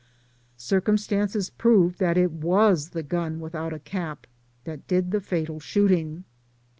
[0.57, 4.25] Circumstances proved that it was the gun without a cap
[4.63, 6.23] that did the fatal shooting.